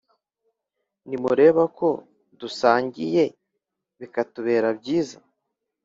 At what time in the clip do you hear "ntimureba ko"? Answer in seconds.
1.07-1.87